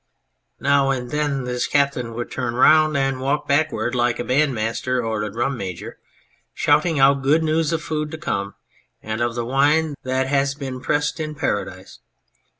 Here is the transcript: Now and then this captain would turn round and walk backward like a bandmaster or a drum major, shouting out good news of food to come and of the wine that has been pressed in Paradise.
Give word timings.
Now 0.59 0.89
and 0.89 1.11
then 1.11 1.43
this 1.43 1.67
captain 1.67 2.15
would 2.15 2.31
turn 2.31 2.55
round 2.55 2.97
and 2.97 3.19
walk 3.21 3.47
backward 3.47 3.93
like 3.93 4.17
a 4.17 4.23
bandmaster 4.23 4.99
or 5.05 5.21
a 5.21 5.31
drum 5.31 5.55
major, 5.55 5.99
shouting 6.55 6.99
out 6.99 7.21
good 7.21 7.43
news 7.43 7.71
of 7.71 7.83
food 7.83 8.09
to 8.09 8.17
come 8.17 8.55
and 9.03 9.21
of 9.21 9.35
the 9.35 9.45
wine 9.45 9.93
that 10.01 10.25
has 10.25 10.55
been 10.55 10.81
pressed 10.81 11.19
in 11.19 11.35
Paradise. 11.35 11.99